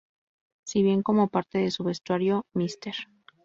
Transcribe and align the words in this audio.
Si 0.65 0.81
bien 0.81 1.03
como 1.03 1.27
parte 1.27 1.59
de 1.59 1.69
su 1.69 1.83
vestuario, 1.83 2.47
Mr. 2.55 2.95